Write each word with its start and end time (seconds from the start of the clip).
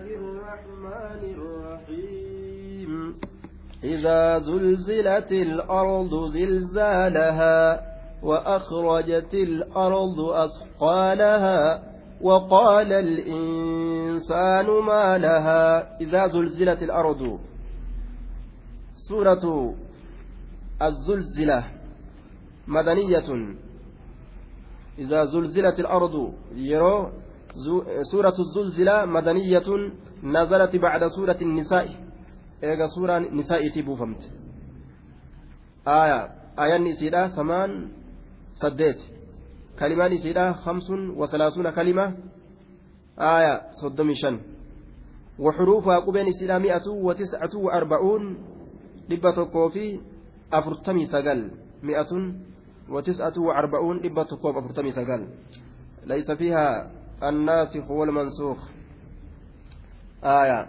الرحمن 0.00 1.20
الرحيم. 1.34 3.14
إذا 3.84 4.38
زلزلت 4.38 5.32
الأرض 5.32 6.26
زلزالها 6.26 7.80
وأخرجت 8.22 9.34
الأرض 9.34 10.20
أثقالها 10.20 11.82
وقال 12.22 12.92
الإنسان 12.92 14.66
ما 14.66 15.18
لها. 15.18 15.98
إذا 16.00 16.26
زلزلت 16.26 16.82
الأرض. 16.82 17.38
سورة 18.94 19.74
الزلزلة 20.82 21.64
مدنية. 22.68 23.56
إذا 24.98 25.24
زلزلت 25.24 25.80
الأرض. 25.80 26.32
يرو 26.54 27.10
سورة 28.12 28.34
الزلزلة 28.38 29.04
مدنية 29.04 29.68
نزلت 30.22 30.76
بعد 30.76 31.06
سورة 31.06 31.38
النساء. 31.42 31.88
إيجا 32.64 32.86
سورة 32.86 33.16
النساء 33.18 33.68
تبوفمت 33.68 34.30
آية. 35.88 36.20
آية 36.58 36.78
نسيرة 36.78 37.26
ثمان 37.26 37.92
سديت. 38.52 39.00
كلمة 39.78 40.08
نسيرة 40.08 40.52
خمس 40.52 40.90
وثلاثون 41.16 41.70
كلمة. 41.70 42.16
آية 43.18 43.62
صدم 43.70 44.12
شن 44.14 44.40
وحروفها 45.38 45.98
قبين 45.98 46.26
نسيرة 46.26 46.58
مئة 46.58 46.88
وتسعة 46.88 47.50
وأربعون. 47.56 48.38
لبة 49.08 49.44
كوفي 49.44 50.00
أفرتمي 50.52 51.04
سجل. 51.04 51.50
مئة 51.82 52.12
وتسعة 52.88 53.34
وأربعون 53.38 53.96
لبة 54.00 54.24
كوف 54.42 54.56
أفرتمي 54.56 54.90
سجل. 54.90 55.28
ليس 56.06 56.30
فيها 56.30 56.90
الناسخ 57.22 57.90
والمنسوخ. 57.90 58.58
آية. 60.24 60.68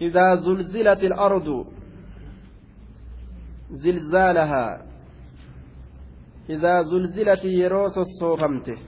إذا 0.00 0.34
زلزلت 0.34 0.98
الأرض 0.98 1.66
زلزالها. 3.70 4.86
إذا 6.50 6.82
زلزلت 6.82 7.44
يروس 7.44 7.98
الصوفمت. 7.98 8.78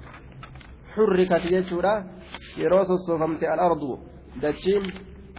حركت 0.95 1.45
يجورا 1.45 2.05
يروس 2.59 2.91
الصوفمت 2.91 3.43
الأرض. 3.43 3.99
دجين 4.43 4.93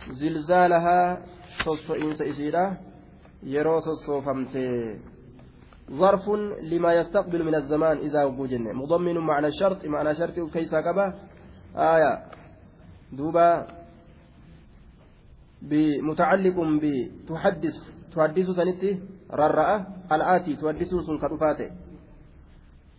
زلزالها 0.09 1.25
صوصئين 1.65 2.11
إسيرا 2.21 2.77
يروس 3.43 3.87
الصوفمت. 3.87 4.55
ظرف 5.89 6.29
لما 6.61 6.93
يستقبل 6.93 7.43
من 7.43 7.55
الزمان 7.55 7.97
إذا 7.97 8.23
وجدنا. 8.23 8.73
مضمن 8.73 9.17
معنى 9.17 9.47
الشرط 9.47 9.85
معنى 9.85 10.15
شرط 10.15 10.39
كيس 10.53 10.75
كبا 10.75 11.13
آية. 11.75 12.23
دوبا. 13.11 13.67
بمتعلق 15.61 16.55
بتحدث 16.81 17.75
تحدث 18.15 18.47
سنتي 18.49 18.99
ررأة 19.33 19.85
الآتي 20.11 20.55
تحدث 20.55 20.87
سن 20.87 21.17
كرفاته 21.17 21.69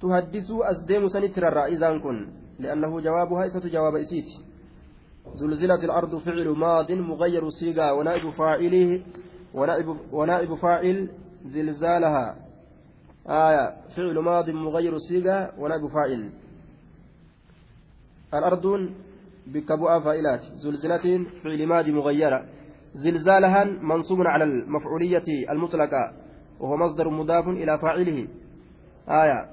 تحدث 0.03 0.49
أسديم 0.51 1.09
سنتي 1.09 1.41
ررأة 1.41 1.67
إذا 1.67 1.99
كن. 1.99 2.29
لأنه 2.59 3.01
جوابها 3.01 3.47
إسة 3.47 3.69
جواب 3.69 3.95
إسيتي 3.97 4.45
زلزلت 5.35 5.85
الأرض 5.85 6.17
فعل 6.19 6.49
ماض 6.49 6.93
مغير 6.93 7.49
صيغة. 7.49 7.93
ونائب 7.95 8.31
فاعله 8.31 9.03
ونائب, 9.55 9.97
ونائب 10.13 10.55
فاعل 10.55 11.09
زلزالها. 11.47 12.50
آية 13.29 13.77
فعل 13.97 14.19
ماض 14.19 14.51
مغير 14.51 14.99
صيغة 14.99 15.53
ونائب 15.59 15.87
فاعل. 15.87 16.31
الأرض 18.35 18.91
بكبوء 19.47 20.01
فائلات. 20.01 20.41
زلزلة 20.41 21.27
فعل 21.43 21.67
ماضي 21.67 21.93
مغيرة. 21.93 22.45
زلزالها 22.95 23.65
منصوب 23.65 24.19
على 24.21 24.45
المفعولية 24.45 25.51
المطلقة 25.51 26.13
وهو 26.61 26.77
مصدر 26.77 27.09
مضاف 27.09 27.49
إلى 27.49 27.79
فاعله. 27.79 28.29
آية 29.09 29.51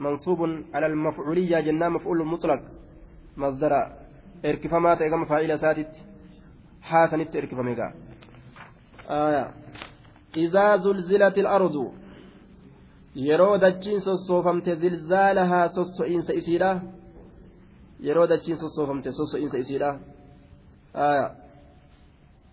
منصوب 0.00 0.38
على 0.74 0.86
المفعولية 0.86 1.60
جنة 1.60 1.88
مفعول 1.88 2.26
مطلق. 2.26 2.62
مصدر 3.36 3.72
اركفما 4.44 4.94
تيغم 4.94 5.24
فاعل 5.24 5.58
ساتت. 5.58 5.90
حاسنت 6.82 7.36
اركفميغا. 7.36 7.94
آية 9.10 9.50
إذا 10.36 10.76
زلزلت 10.76 11.38
الأرض 11.38 11.92
yeroo 13.24 13.58
dachiin 13.64 14.00
sossoofamte 14.06 14.74
zilzaalahaa 14.82 15.68
sosso'iinsa 15.76 16.32
isiidha 16.40 16.70
yeroo 18.06 18.26
dachiin 18.32 18.58
sossoofamte 18.62 19.12
sosso'iinsa 19.18 19.58
isiidha 19.62 19.90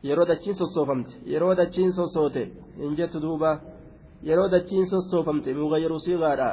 yeroo 0.07 0.25
dachiin 0.31 0.55
sossoofamte 0.61 1.13
yeroo 1.33 1.55
dachiin 1.61 1.91
sossoote 1.93 2.43
hin 2.77 2.95
jettu 2.97 3.21
duuba 3.25 3.51
yeroo 4.29 4.47
dachiin 4.51 4.87
sossoofamte 4.93 5.53
mugayyaru 5.53 5.99
siigaadha 6.05 6.49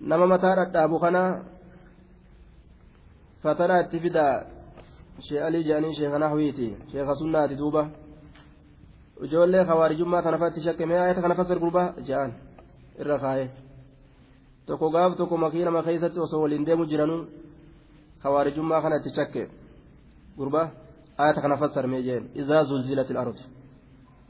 nama 0.00 0.26
mataa 0.26 0.54
dhadhaabu 0.58 0.98
kana 1.04 1.22
fatanaa 3.42 3.80
itti 3.84 3.98
fidaa 4.04 4.34
shee 5.26 5.40
alii 5.46 5.64
jedhanii 5.68 5.94
sheekha 5.98 6.18
nahwiiti 6.18 6.68
sheekha 6.92 7.14
sunnaati 7.20 7.56
duuba 7.60 7.82
ijoollee 9.20 9.64
khawaarijummaa 9.64 10.22
kana 10.22 10.38
fatti 10.38 10.60
shakkame 10.60 10.98
ayata 10.98 11.22
kana 11.22 11.34
fassar 11.34 11.58
gurbaa 11.58 11.94
ja'an 12.08 12.32
irra 13.00 13.18
kaa'e 13.18 13.50
tokko 14.66 14.90
gaaf 14.90 15.16
tokko 15.16 15.36
makiinama 15.36 15.82
keessatti 15.82 16.20
osoo 16.20 16.42
waliin 16.42 16.66
deemu 16.66 16.86
jiranuu 16.90 17.26
khawaarijummaa 18.22 18.82
kana 18.82 18.96
itti 18.96 19.14
shakke 19.16 19.42
gurbaa 20.38 20.70
ayata 21.18 21.40
kana 21.40 21.56
fassarmee 21.56 22.02
jeen 22.02 22.30
izaa 22.34 22.64
zulzilati 22.64 23.16
ardi 23.16 23.42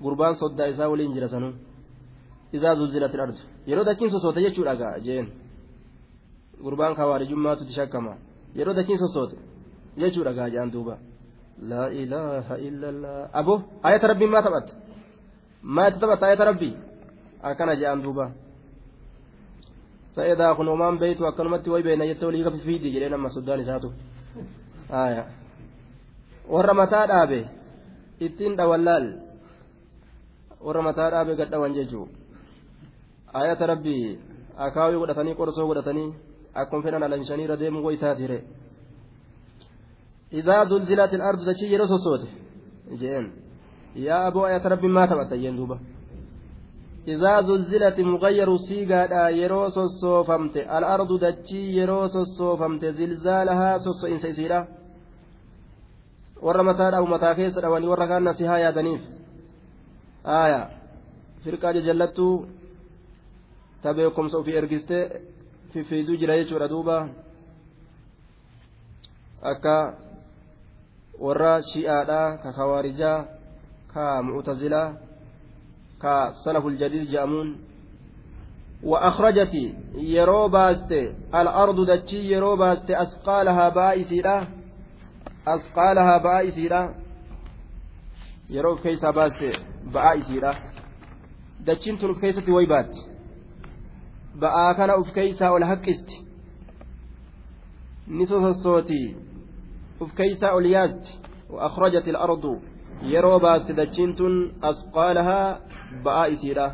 gurbaan 0.03 0.37
soddaa 0.37 0.67
isaa 0.67 0.89
waliin 0.93 1.15
jira 1.15 1.29
sanuu 1.29 1.53
izaa 2.53 2.75
zulzilati 2.75 3.21
ardi 3.21 3.41
yeroo 3.67 3.85
dachiin 3.85 4.11
sosoote 4.11 4.41
jechuudha 4.47 4.75
gaa 4.77 4.99
jeen 5.07 5.33
gurbaan 6.65 6.95
khawaarijummaatu 6.99 7.63
itti 7.65 7.75
shakkama 7.81 8.13
yeroo 8.59 8.75
dachiin 8.75 8.99
sosoote 8.99 9.37
jechuudha 9.97 10.33
gaa 10.33 10.49
ja'an 10.55 10.73
duuba. 10.73 11.12
لا 11.59 11.87
إله 11.87 12.47
إلا 12.69 12.89
الله 12.89 13.29
أبو 13.35 13.55
آية 13.87 14.03
ربي 14.07 14.27
ما 14.27 14.41
ثبت 14.41 14.67
ما 15.63 15.89
تثبت 15.89 16.23
آية 16.23 16.41
ربي 16.41 16.77
أكن 17.45 17.71
جاء 17.81 17.97
دوبا 17.99 18.33
فإذا 20.17 20.53
كن 20.53 20.69
أمام 20.69 20.99
بيت 20.99 21.21
وأكلمت 21.21 21.69
ويبين 21.69 22.03
يتولي 22.03 22.51
في 22.51 22.59
فيدي 22.59 22.91
جلنا 22.91 23.17
ما 23.17 23.29
سودان 23.29 23.65
ساتو 23.65 23.91
آية 24.91 25.43
mataa 26.75 27.07
dhaabe 27.07 27.47
ittiin 28.21 28.57
dhawallaal 28.57 29.07
warra 30.61 30.83
mataa 30.83 31.11
dhaabe 31.11 31.37
gad 31.37 31.51
dhawan 31.51 31.75
jechuu 31.75 32.09
ayata 33.33 33.67
rabbii 33.67 34.19
akaawii 34.59 34.99
godhatanii 34.99 35.35
qorsoo 35.35 35.67
godhatanii 35.67 36.15
akkuma 36.55 36.83
fedhan 36.83 37.03
alanshanii 37.03 37.45
irra 37.45 37.57
deemuu 37.57 37.85
wayitaatire 37.87 38.39
إذا 40.33 40.65
زلزلت 40.65 41.15
الأرض 41.15 41.41
دشي 41.49 41.67
يرو 41.73 41.87
سوسوت 41.87 42.23
جين 43.01 43.25
يا 43.97 44.29
أبو 44.29 44.47
آية 44.47 44.65
ربي 44.73 44.89
ما 44.89 45.07
تبت 45.07 45.33
يندوبة 45.33 45.79
إذا 47.09 47.43
زلزلت 47.49 48.01
مغير 48.01 48.57
سيغا 48.57 49.29
يرو 49.29 49.69
سوسوفمت 49.69 50.57
الأرض 50.57 51.11
دشي 51.25 51.63
يرو 51.79 52.07
سوسوفمت 52.15 52.85
زلزالها 52.85 53.79
سوسو 53.79 54.07
إن 54.07 54.19
سيسيرا 54.19 54.61
mataa 56.43 57.35
keessa 57.35 57.61
dhawanii 57.63 57.89
warra 57.89 58.07
kaan 58.07 58.25
nasihaa 58.25 58.59
yaadaniif 58.59 59.03
aaya 60.25 60.71
firqaa 61.45 61.73
jajallattuu 61.73 62.47
ta 63.83 63.95
beekumsa 63.95 64.39
ofii 64.39 64.57
ergistee 64.57 65.05
fiffiiduu 65.73 66.17
jira 66.17 66.37
jechuudha 66.37 66.69
duuba 66.69 66.97
akka 69.43 69.95
warra 71.19 71.63
shi'aadha 71.73 72.39
ka 72.43 72.53
kawaarijaa 72.53 73.25
ka 73.93 74.23
mu'tazilaa 74.23 74.97
ka 76.03 76.35
salaful 76.45 76.77
jadiid 76.77 77.09
jedhamuun 77.11 77.73
وأخرجت 78.83 79.55
يرو 79.95 80.49
باست 80.49 80.93
الأرض 81.35 81.79
دتشي 81.91 82.33
يرو 82.33 82.57
باست 82.57 82.91
أثقالها 82.91 83.69
بائسيرا 83.69 84.47
أثقالها 85.47 86.19
بائسيرا 86.19 86.95
يرو 88.51 88.77
كيسا 88.77 89.11
باست 89.11 89.61
بائسيرا 89.95 90.55
دتشين 91.67 91.99
تنف 91.99 92.19
كيسة 92.21 92.53
ويبات 92.53 92.91
بآ 94.35 94.73
كان 94.73 94.91
أف 94.91 95.11
كيسا 95.15 95.49
والحقست 95.49 96.09
نصوص 98.09 98.45
الصوتي 98.45 99.17
uf 100.01 100.11
keeysaa 100.15 100.55
ol 100.59 100.67
yaasti 100.77 101.13
وأخرجت 101.53 102.09
الأرض 102.09 102.45
yeroo 103.13 103.39
baaste 103.41 103.73
dachiin 103.77 104.15
tun 104.19 104.35
asqaalahaa 104.71 105.59
ba'aa 106.05 106.27
isiidha 106.35 106.67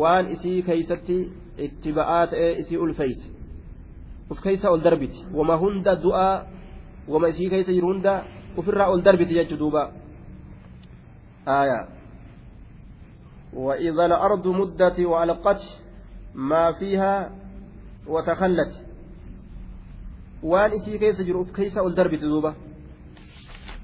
waan 0.00 0.24
isii 0.34 0.62
keeysatti 0.68 1.16
itti 1.66 1.92
ba'aa 1.98 2.26
ta'ee 2.32 2.52
isii 2.62 2.78
ulfeeyse 2.84 3.26
uf 4.30 4.38
keeysa 4.44 4.70
ol 4.74 4.80
darbiti 4.86 5.18
wama 5.38 5.56
hunda 5.62 5.92
du'aa 6.04 6.34
wama 7.12 7.28
isii 7.32 7.48
keessa 7.52 7.72
jiru 7.76 7.88
hunda 7.92 8.12
ofirraa 8.58 8.88
ol 8.94 9.00
darbiti 9.06 9.34
jechuu 9.38 9.58
duuba 9.62 9.82
آية 11.48 11.80
وإذا 13.52 14.04
الأرض 14.06 14.46
مدت 14.48 15.00
وألقت 15.00 15.62
ما 16.34 16.72
فيها 16.72 17.14
وتخلت 18.06 18.72
وان 20.42 20.70
إسي 20.72 20.98
كيس 20.98 21.20
جرؤف 21.20 21.50
كيس 21.50 21.78
الدرب 21.78 22.14
تذوبة 22.14 22.54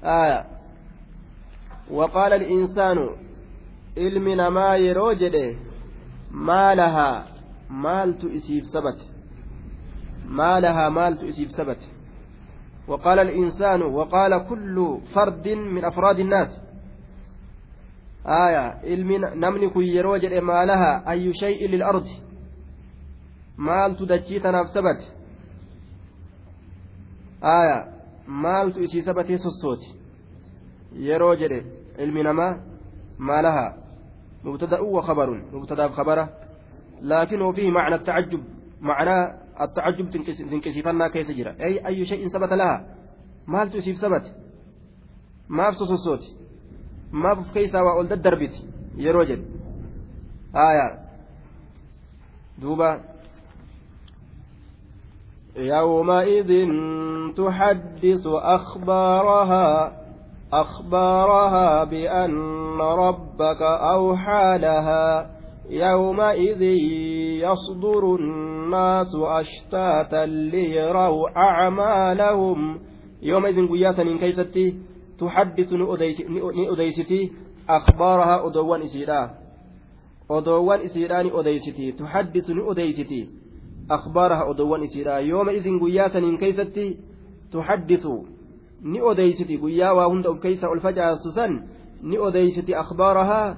آية 0.03 0.45
وقال 1.91 2.33
الإنسان 2.33 3.09
علمنا 3.97 4.49
ما 4.49 4.75
يروجد 4.75 5.57
ما 6.31 6.75
لها 6.75 7.25
مالت 7.69 8.25
إسيف 8.25 8.63
سبت 8.65 9.05
ما 10.25 10.59
لها 10.59 10.89
مالت 10.89 11.23
إسيف 11.23 11.51
سبت 11.51 11.77
وقال 12.87 13.19
الإنسان 13.19 13.81
وقال 13.81 14.47
كل 14.49 14.99
فرد 15.15 15.47
من 15.47 15.85
أفراد 15.85 16.19
الناس 16.19 16.59
آية 18.25 18.79
ilmi 18.83 19.19
namni 19.19 19.69
kun 19.69 19.83
yeroo 19.83 20.17
jedhe 20.17 20.41
maalaha 20.41 21.05
ayyu 21.05 21.33
shay'in 21.33 21.71
lil 21.71 21.83
ardi? 21.83 22.21
Maaltu 27.41 27.81
sabate 27.81 27.83
آية 27.83 27.85
maaltu 28.27 28.79
isii 28.83 29.01
sabatee 29.01 29.37
sossooti 29.37 29.95
yeroo 30.93 31.35
jedhe 31.35 31.65
ilmi 31.97 32.23
namaa 32.23 32.57
maalaha 33.17 33.75
مبتدأ 34.43 34.79
وخبر 34.79 35.29
مبتدأ 35.53 35.87
خبره 35.87 36.29
لكن 37.01 37.41
وفيه 37.41 37.71
معنى 37.71 37.95
التعجب 37.95 38.43
معنى 38.81 39.37
التعجب 39.61 40.09
تنكسفنا 40.51 41.07
كيس 41.07 41.31
جرا 41.31 41.55
أي 41.59 41.87
أي 41.87 42.05
شيء 42.05 42.27
ثبت 42.29 42.53
لها 42.53 42.95
مال 43.47 43.71
تسيب 43.71 43.95
ثبت 43.95 44.25
ما 45.49 45.71
في 45.71 45.75
صوت 45.75 46.23
maaf 47.11 47.39
of 47.39 47.53
keessaa 47.53 47.83
waa 47.83 47.97
ol 47.99 48.07
daddarbiti 48.07 48.61
yeroo 48.97 49.25
jedhe 49.29 49.45
aayaa 50.53 50.91
duuba 52.61 52.89
يومئذ 55.59 56.67
تحدث 57.37 58.27
أخبارها 58.27 59.99
أخبارها 60.53 61.83
بأن 61.83 62.81
ربك 62.81 63.61
أوحى 63.61 64.57
لها. 64.57 65.29
يومئذ 65.69 66.61
يصدر 67.41 68.15
الناس 68.15 69.15
أشتاتا 69.15 70.25
ليروا 70.25 71.29
أعمالهم. 71.37 72.79
يومئذ 73.21 73.67
قياسا 73.67 74.01
إن 74.01 74.17
كيستي 74.17 74.73
تحدث 75.19 75.73
نؤديستي 75.73 77.31
أخبارها 77.69 78.47
أدوان 78.47 78.81
إسيرا. 78.81 79.29
أدوان 80.31 80.79
إسيرا 80.79 81.21
نؤديستي 81.21 81.91
تحدث 81.91 82.49
نؤديستي. 82.49 83.29
أخبارها 83.91 84.51
أدوان 84.51 84.83
إسيرا. 84.83 85.17
يوم 85.17 85.49
إذن 85.49 85.79
قياسا 85.79 86.19
إن 86.19 86.37
كيستي 86.37 86.97
تحدث. 87.51 88.07
نؤديستي 88.83 89.57
قيا 89.57 89.91
وهند 89.91 90.25
أبكيس 90.27 90.63
الفجأة 90.63 91.15
سسن. 91.15 91.51
نؤديستي 92.03 92.79
أخبارها 92.79 93.57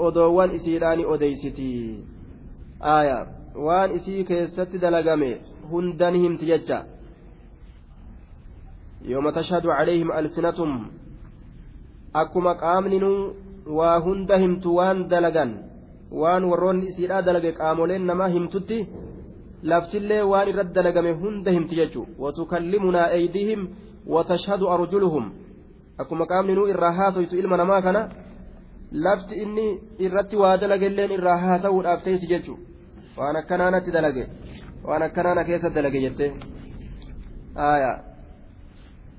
أدوان 0.00 0.50
إسيرا. 0.50 0.94
نؤديستي 0.94 1.98
آية. 2.82 3.26
waan 3.54 3.94
isii 3.94 4.24
keessatti 4.24 4.78
dalagame 4.82 5.38
hundan 5.70 6.14
himti 6.14 6.46
jecha 6.46 6.84
يوم 9.04 9.30
تشهد 9.30 9.66
عليهم 9.66 10.12
ألسنتهم. 10.12 10.90
أكما 12.16 12.52
قامنين 12.52 13.04
وهند 13.66 14.32
همت 14.32 14.66
وان 14.66 15.08
دلقا 15.08 15.46
وان 16.12 16.44
ورون 16.44 16.82
إسيرا 16.82 17.20
دلق 17.20 17.58
قامولين 17.58 18.06
نما 18.06 18.26
همتتي 18.36 18.86
لفتلي 19.64 20.22
وان 20.22 20.48
رد 20.58 20.72
دلقم 20.72 21.06
هند 21.06 21.48
همت 21.56 21.72
يجو 21.72 22.04
وتكلمنا 22.18 23.02
أيديهم 23.10 23.60
وتشهد 24.06 24.62
أرجلهم. 24.62 25.24
أكما 26.00 26.24
قامنين 26.24 26.58
إراها 26.70 27.10
سويت 27.10 27.32
إلما 27.32 27.56
نما 27.56 27.80
كان. 27.80 27.96
لفت 28.92 29.30
إني 29.42 29.68
إرت 30.00 30.34
وادلق 30.34 30.82
اللين 30.90 31.10
إراها 31.20 31.58
سوء 31.58 31.94
أفتيس 31.94 32.20
ججو 32.30 32.56
وأنا 33.18 33.40
كنانة 33.48 33.86
دلق 33.96 34.16
وأنا 34.84 35.08
كنانة 35.08 35.42
كيس 35.42 35.64
دلق 35.76 35.94
جته 36.04 36.30
آية. 37.56 37.92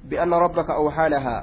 بأن 0.09 0.33
ربك 0.33 0.69
أوحى 0.69 1.09
لها. 1.09 1.37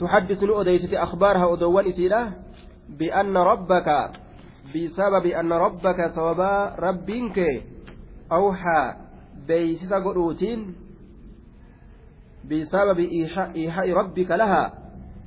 تحدث 0.00 0.40
أديست 0.42 0.92
أخبارها 0.94 1.52
أدوان 1.52 1.86
إسيلا 1.86 2.32
بأن 2.98 3.36
ربك 3.36 3.88
بسبب 4.70 5.26
أن 5.26 5.52
ربك 5.52 6.12
ثوابا 6.14 6.74
ربك 6.78 7.38
أوحى 8.32 8.94
بيسس 9.46 9.92
قروتين 9.92 10.74
بسبب 12.44 12.98
إيحاء 13.56 13.92
ربك 13.92 14.30
لها 14.30 14.72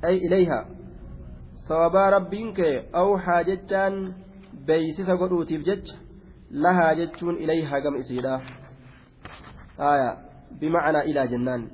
أي 0.04 0.16
إليها. 0.16 0.66
ثوابا 1.68 2.10
ربك 2.10 2.60
أوحى 2.94 3.44
جتان 3.44 4.12
بيسس 4.66 5.10
قروتيف 5.10 5.62
جج 5.62 5.86
لها 6.50 6.92
جتون 6.92 7.34
إليها 7.34 7.78
قم 7.78 7.96
إسيلا 7.96 8.40
آية 9.80 10.18
بمعنى 10.60 11.00
إلى 11.00 11.28
جنان. 11.28 11.68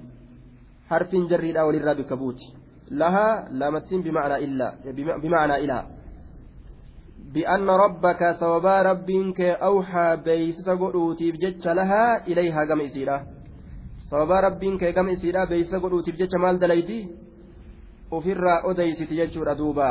حرف 0.90 1.14
جريد 1.14 1.56
أو 1.56 1.70
للراب 1.70 2.00
كبوت 2.00 2.38
لها 2.90 3.48
لامتين 3.50 4.02
بمعنى 4.02 4.44
إلا 4.44 4.74
بمعنى 5.22 5.56
إلى. 5.56 6.01
بأن 7.34 7.70
ربك 7.70 8.36
ثوبا 8.40 8.82
ربك 8.82 9.40
أوحى 9.40 10.16
بيس 10.16 10.68
قلوتي 10.68 11.32
بجتش 11.32 11.66
لها 11.66 12.26
إليها 12.26 12.64
كم 12.64 12.80
إسيرا 12.80 13.26
ثوبا 14.10 14.40
ربك 14.40 14.94
كم 14.94 15.08
إسيرا 15.08 15.44
بيس 15.44 15.74
قلوتي 15.74 16.12
بجتش 16.12 16.34
مال 16.34 16.58
دليدي 16.58 17.08
ofirraa 18.12 18.60
odeysiti 18.68 19.16
jechuudha 19.16 19.54
duuba 19.56 19.86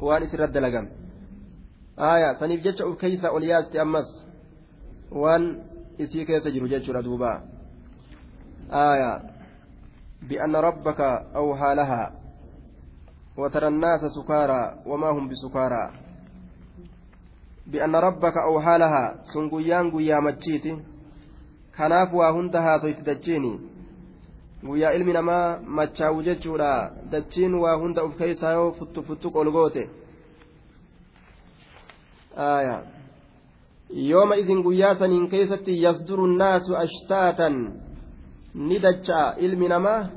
waan 0.00 0.22
isirra 0.22 0.46
dalagan 0.46 0.86
aya 1.96 2.28
saniif 2.38 2.62
jecha 2.62 2.86
uf 2.86 2.94
keeysa 3.00 3.32
ol 3.34 3.42
yaaste 3.42 3.80
ammas 3.84 4.06
waan 5.10 5.44
isii 5.98 6.26
keessa 6.28 6.50
jiru 6.54 6.68
jechuudha 6.68 7.02
duuba 7.02 7.32
آية 8.66 9.22
بأن 10.22 10.56
ربك 10.56 11.00
أوحى 11.36 11.74
لها 11.74 12.25
وترى 13.38 13.68
الناس 13.68 14.00
سكارى 14.16 14.62
وما 14.86 15.10
هم 15.10 15.28
بسكارى 15.28 15.84
بأن 17.66 17.96
ربك 17.96 18.36
أوحى 18.36 18.78
لها 18.78 19.04
سنقيان 19.22 19.90
قيا 19.90 20.20
مجيتي 20.20 20.76
ilmi 24.94 25.12
namaa 25.12 25.58
machaawu 25.66 26.22
jechuudha 26.22 26.90
dachiin 27.10 27.54
waa 27.54 27.76
hunda 27.76 28.04
uf 28.04 28.16
keessaa 28.16 28.52
yoo 28.52 28.72
futtu 28.72 29.02
futtu 29.02 29.30
qolgoote 29.30 29.90
aayaa 32.36 32.82
yooma 34.10 34.36
isin 34.36 34.62
guyyaa 34.62 34.94
saniin 34.94 35.28
keessatti 35.28 35.82
yasduru 35.82 36.26
nnaasu 36.26 36.76
ashtaatan 36.76 37.56
ni 38.54 38.78
dacha'a 38.78 39.34
ilmi 39.38 39.68
namaa 39.68 40.08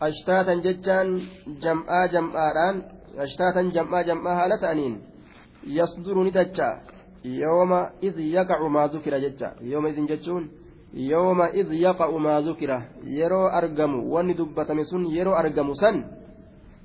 ashtaatan 0.00 0.62
jechaan 0.62 1.08
jam'aa 1.62 2.08
jam'aadhaan 2.08 2.76
ashtaatan 3.24 3.72
jam'aa 3.72 4.02
jam'aa 4.04 4.34
haala 4.34 4.58
ta'aniin 4.58 5.00
yasduru 5.66 6.24
ni 6.24 6.30
dacha'a 6.30 6.80
yooma 7.24 7.90
iz 8.02 8.16
yaqacu 8.18 8.68
maa 8.68 8.88
zukira 8.88 9.20
jecha 9.20 9.54
yooma 9.62 9.88
isin 9.88 10.06
jechuun 10.06 10.50
yooma 10.92 11.50
iz 11.60 11.68
yaqa'u 11.72 12.18
maa 12.18 12.42
zukira 12.42 12.82
yeroo 13.04 13.48
argamu 13.48 14.12
wanni 14.12 14.34
dubbatame 14.34 14.84
sun 14.84 15.06
yeroo 15.16 15.34
argamu 15.34 15.74
san 15.74 16.04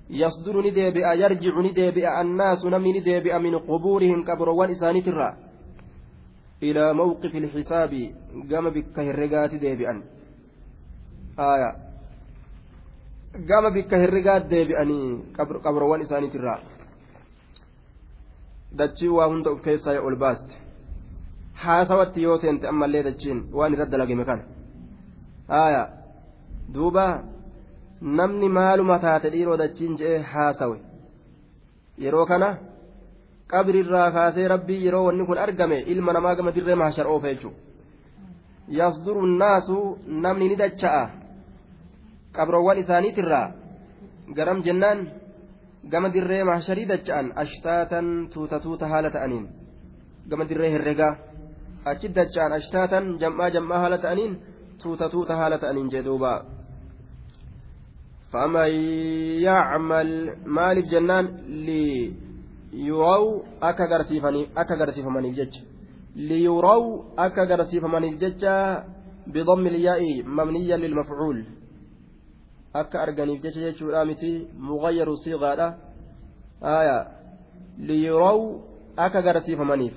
yasduru 0.09 0.61
ni 0.61 0.71
deebi'a 0.71 1.15
yarjicu 1.15 1.61
ni 1.61 1.73
deebi'a 1.73 2.19
annaasu 2.21 2.69
namni 2.69 2.93
ni 2.93 3.01
deebi'a 3.01 3.39
min 3.39 3.59
qubuurihim 3.59 4.23
qabrowwan 4.25 4.71
isaaniitirraa 4.71 5.51
إلى 6.61 6.93
موقف 6.93 7.35
الحساب 7.35 7.93
قام 8.51 8.69
بك 8.69 8.99
هرقات 8.99 9.55
ديبئا 9.55 10.03
آية 11.39 11.90
gama 13.39 13.71
bikka 13.71 13.97
herregaa 13.97 14.39
deebi'anii 14.51 15.35
qabroowwan 15.37 16.01
isaaniitirraa 16.05 16.59
dachiin 18.77 19.11
waa 19.17 19.27
hunda 19.27 19.49
of 19.51 19.61
keessaa 19.61 20.01
ol 20.01 20.15
baaste. 20.15 20.53
Haasawatti 21.63 22.23
yoo 22.23 22.37
seente 22.37 22.67
ammallee 22.67 23.03
dachiin 23.03 23.39
waan 23.53 23.73
irra 23.73 23.85
dalagame 23.85 24.25
kana. 24.25 24.43
Haaya 25.47 25.83
duuba 26.73 27.05
namni 28.01 28.49
maaluma 28.49 28.99
taate 28.99 29.31
dhiiroo 29.33 29.57
dachiin 29.63 29.97
je'ee 29.97 30.19
haasawe. 30.33 30.77
Yeroo 32.03 32.25
kana 32.25 32.57
qabrirraa 33.47 34.11
kaasee 34.11 34.47
rabbii 34.47 34.83
yeroo 34.85 35.05
wanni 35.07 35.25
kun 35.25 35.37
argame 35.37 35.79
ilma 35.79 36.13
namaa 36.13 36.35
gama 36.35 36.51
dirree 36.51 36.75
mahashar 36.75 37.07
oofa 37.07 37.33
jechuudha 37.33 37.59
yasduru 38.79 39.25
naasu 39.27 39.97
namni 40.07 40.49
ni 40.49 40.55
dacha'a. 40.55 41.20
Qabroowwan 42.35 42.77
isaaniitirraa 42.83 43.47
garam 44.37 44.59
jennaan 44.67 44.99
gama 45.91 46.09
dirree 46.13 46.43
mahsharii 46.43 46.87
dacha'an 46.93 47.27
ashtaatan 47.43 48.07
tuuta 48.33 48.59
tuuta 48.65 48.85
haala 48.91 49.09
ta'aniin 49.15 49.45
gama 50.29 50.43
dirree 50.49 50.71
herregaa 50.75 51.13
achi 51.91 52.07
dacha'an 52.17 52.53
ashtaatan 52.59 53.05
jam'aa 53.21 53.49
jam'aa 53.55 53.79
haala 53.83 53.97
ta'aniin 54.05 54.33
tuuta 54.81 55.09
tuuta 55.13 55.33
haala 55.39 55.57
ta'aniin 55.63 55.91
jedhuuba 55.95 56.33
فمن 58.31 58.71
يعمل 59.47 60.09
مالف 60.45 60.85
جنان 60.85 61.25
ليروا 61.65 63.41
أكا 64.59 64.75
قرسيفمني 64.79 65.31
جج 65.31 65.53
ليروا 66.15 67.03
أكا 67.25 67.43
قرسيفمني 67.49 68.09
جج 68.21 68.43
بضم 69.33 69.63
الياء 69.67 70.01
مبنيا 70.37 70.77
للمفعول 70.77 71.37
akka 72.73 73.01
arganiif 73.01 73.41
jecha 73.43 73.59
jechuudha 73.59 74.05
miti. 74.05 74.47
Mughayyaru 74.57 75.17
siigaadha 75.17 75.77
aya. 76.61 76.97
Liyuraw 77.77 78.39
akka 78.97 79.21
garsiifamaniif 79.21 79.93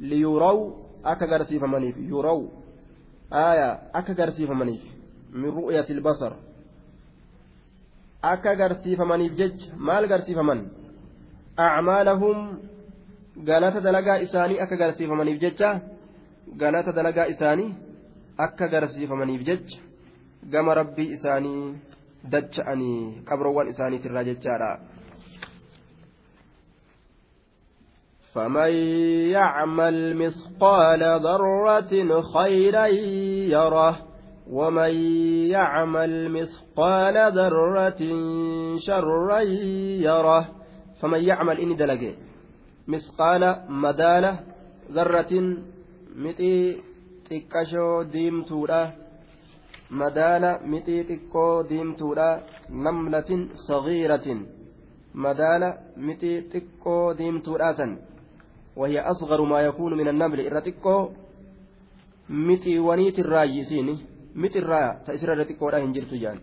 liyuraw 0.00 0.58
akka 1.04 1.26
garsiifamaniif 1.26 1.96
yuraw. 1.98 2.40
Akka 3.30 4.14
garsiifamaniif 4.14 4.82
min 5.32 5.50
ru'yati 5.50 5.92
ilbasar 5.92 6.32
akka 8.22 8.54
garsiifamaniif 8.54 9.32
jecha. 9.36 9.74
Maal 9.76 10.06
garsiifaman 10.06 10.60
acmaalahum 11.56 12.38
galata 13.48 13.80
dalagaa 13.80 14.18
isaanii 14.26 14.60
akka 14.60 14.76
garsiifamaniif 14.76 15.40
jecha. 15.40 15.80
Galata 16.56 16.92
dalagaa 16.92 17.26
isaanii 17.34 17.74
akka 18.38 18.68
garsiifamaniif 18.68 19.42
jecha 19.48 19.93
gama 20.50 20.74
rabbii 20.74 21.12
isaanii 21.16 21.74
dacha'anii 22.32 23.22
qabroowwan 23.28 23.68
isaaniitirraa 23.68 24.28
jechaadha. 24.30 24.72
فمن 28.34 28.72
يعمل 29.30 30.16
مثقال 30.16 31.02
ذرة 31.22 32.20
خيرا 32.34 32.86
يره 33.54 33.98
ومن 34.50 34.94
يعمل 35.54 36.30
مثقال 36.30 37.16
ذرة 37.32 38.02
شرا 38.78 39.40
يره 40.08 40.48
فمن 41.00 41.20
يعمل 41.24 41.60
إني 41.60 41.74
دلقي 41.74 42.14
مثقال 42.88 43.42
مدالة 43.68 44.40
ذرة 44.92 45.32
متي 46.16 46.82
تكشو 47.30 48.02
ديمتورة 48.02 49.03
mixii 50.72 51.04
xiqqoo 51.10 51.62
diimtuudha 51.68 52.28
namlatin 52.70 53.50
sagiiratin 53.66 54.40
madaala 55.14 55.68
mixii 55.96 56.42
xiqqoo 56.52 57.14
diimtuudha 57.18 57.72
san. 57.74 57.92
وهي 58.76 59.00
أصغر 59.00 59.42
ما 59.42 59.60
يكون 59.60 59.94
من 59.94 60.08
النمل 60.08 60.40
الرتقو 60.40 61.08
متي 62.28 62.78
ونيت 62.78 63.18
الرايسين 63.18 63.98
متي 64.34 64.58
الرا 64.58 64.92
تأسر 65.06 65.32
الرتقو 65.32 65.70
لا 65.70 65.78
هنجرت 65.84 66.14
جان 66.14 66.38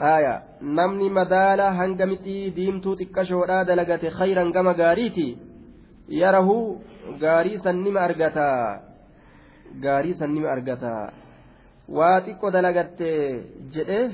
آية 0.00 0.42
نمني 0.62 1.08
مدالا 1.08 1.68
هنگ 1.78 2.02
متي 2.02 2.50
ديمتو 2.50 2.94
تكشورا 2.94 3.62
دلغت 3.62 4.06
خيرا 4.06 4.50
كما 4.50 4.72
غاريتي 4.72 5.36
يره 6.08 6.48
غاري 7.22 7.58
سنم 7.58 7.96
أرغتا 7.98 8.80
غاري 9.84 10.12
سنم 10.14 10.44
أرغتا 10.46 11.21
waa 11.88 12.20
xiqqoo 12.26 12.50
dalagatte 12.50 13.08
jedhee 13.74 14.06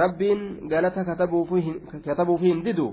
rabbiin 0.00 0.40
galata 0.68 1.04
katabuuf 2.06 2.40
hin 2.40 2.64
didu 2.64 2.88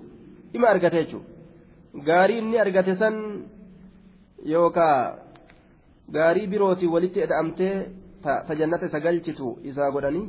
ima 0.53 0.67
argate 0.73 0.97
jechuudha 1.03 2.03
gaarii 2.09 2.37
inni 2.41 2.59
argate 2.65 2.93
san 3.01 3.15
yookaa 4.53 4.97
gaarii 6.17 6.47
birootiin 6.47 6.91
walitti 6.95 7.25
eda'amtee 7.27 7.73
ta 8.23 8.55
jannata 8.59 8.85
isa 8.85 8.99
galchitu 8.99 9.57
isaa 9.63 9.91
godhanii 9.91 10.27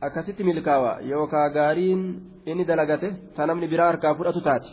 akkasitti 0.00 0.44
milkaawa. 0.44 1.00
Yookaa 1.02 1.48
gaariin 1.50 2.02
inni 2.46 2.64
dalagate 2.64 3.08
ta 3.36 3.46
namni 3.46 3.68
biraa 3.68 3.86
harkaa 3.92 4.14
fudhatu 4.14 4.40
taati. 4.40 4.70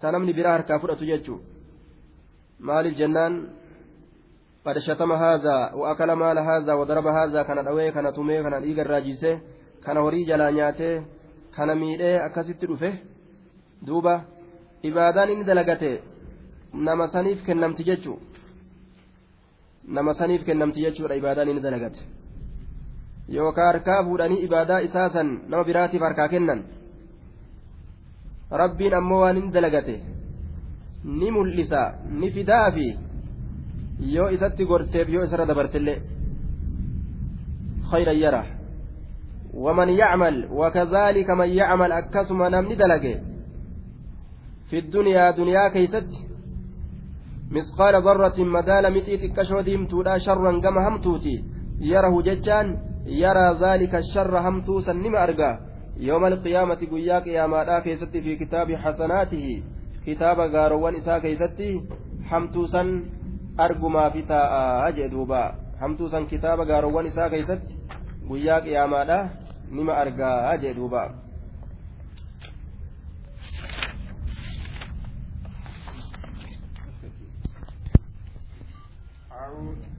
Ta 0.00 0.10
namni 0.12 0.32
biraa 0.32 0.52
harkaa 0.52 0.78
fudhatu 0.78 1.04
jechuudha 1.04 1.44
maaliif 2.60 2.96
jennaan. 2.98 3.34
قد 4.65 4.77
شتم 4.79 5.11
هذا 5.11 5.73
وأكل 5.73 6.11
مال 6.13 6.37
هذا 6.39 6.73
وضرب 6.73 7.07
هذا 7.07 7.43
كان 7.43 7.65
دوي 7.65 7.91
كان 7.91 8.13
تمي 8.13 8.43
كان 8.43 8.61
ديغ 8.61 8.81
الراجيسه 8.81 9.39
كان 9.85 9.97
هوري 9.97 10.23
جلا 10.23 10.51
نياته 10.51 11.01
كان 11.55 11.69
ميدhe 11.77 12.11
akkasitti 12.27 12.65
dhufe 12.67 12.91
duuba 13.87 14.13
ibaadaan 14.89 15.29
inni 15.33 15.45
dalagate 15.49 15.91
nama 16.73 17.05
saniif 17.13 17.39
kennamti 17.47 17.83
jechuu 17.89 18.19
nama 19.95 20.13
saniif 20.19 20.45
kennamti 20.47 20.83
jechuudha 20.85 21.19
ibaadaan 21.21 21.49
inni 21.51 21.63
dalagate 21.67 21.99
yookaan 23.35 23.67
harkaa 23.71 24.03
fuudhanii 24.03 24.43
ibaadaa 24.47 24.79
isaa 24.87 25.09
san 25.15 25.29
nama 25.49 25.63
biraatiif 25.69 26.01
harkaa 26.07 26.27
kennan 26.33 26.61
rabbiin 28.61 28.93
ammoo 28.99 29.21
waan 29.23 29.37
inni 29.41 29.53
dalagate 29.57 29.95
ni 31.19 31.31
mul'isa 31.35 31.81
ni 32.19 32.31
fidaa 32.35 32.67
fi 32.75 32.87
yoo 34.00 34.28
isatti 34.28 34.64
gorteef 34.64 35.08
yoo 35.08 35.24
isarra 35.24 35.46
dabartillee 35.46 36.00
خيرا 37.90 38.12
يرى 38.12 38.44
ومن 39.54 39.88
يعمل 39.88 40.48
وكذلك 40.50 41.30
من 41.30 41.48
يعمل 41.48 41.92
أكسم 41.92 42.42
نمني 42.42 42.74
دلقه 42.74 43.20
في 44.70 44.78
الدنيا 44.78 45.30
دنيا 45.30 45.68
كيست 45.68 46.10
مثقال 47.50 47.94
ذرة 48.02 48.38
مدال 48.38 48.94
متيت 48.94 49.22
كشوديم 49.36 49.86
تودا 49.86 50.18
شرا 50.18 50.60
كما 50.60 50.88
همتوتي 50.88 51.44
يره 51.80 52.22
ججان 52.22 52.78
يرى 53.06 53.46
ذلك 53.60 53.94
الشر 53.94 54.38
همتوسا 54.38 54.92
نما 54.92 55.24
أرقى 55.24 55.58
يوم 55.96 56.24
القيامة 56.26 56.80
قياك 56.92 57.26
يا 57.26 57.46
مادا 57.46 57.78
كيست 57.80 58.16
في 58.16 58.36
كتاب 58.36 58.72
حسناته 58.74 59.62
كتاب 60.06 60.38
غاروان 60.40 60.94
إسا 60.96 61.18
كيست 61.18 61.62
همتوسا 62.30 62.82
argumaa 63.65 64.09
fi 64.15 64.21
taa'aa 64.33 64.91
jee 64.97 65.09
duuba 65.13 65.41
hamtuu 65.81 66.09
san 66.13 66.27
kitaaba 66.33 66.65
gaarowwan 66.71 67.05
isaa 67.11 67.29
keeysatti 67.33 67.73
guyyaa 68.29 68.61
qiyaamaadha 68.67 69.17
nima 69.79 69.93
argaa 70.03 70.57
jee 70.65 70.73
duuba 70.79 71.03
أعوذ 79.41 79.94